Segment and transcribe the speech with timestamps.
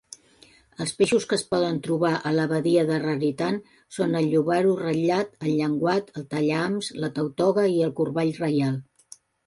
[0.85, 3.61] Els peixos que es poden trobar a la badia de Raritan
[3.99, 8.85] són el llobarro ratllat, el llenguat, el tallahams, la tautoga i el corball reial.